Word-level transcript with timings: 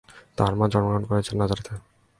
তার 0.37 0.53
মা 0.55 0.65
জন্মগ্রহণ 0.71 1.03
করেছেন 1.05 1.35
নাজারাথে। 1.41 1.73